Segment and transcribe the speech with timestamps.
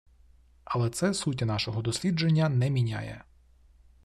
[0.63, 3.23] Але це суті нашого дослідження не міняє